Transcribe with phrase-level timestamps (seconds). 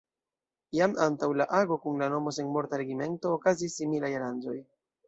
[0.77, 4.61] Jam antaŭ la ago kun la nomo „Senmorta regimento” okazis similaj aranĝoj.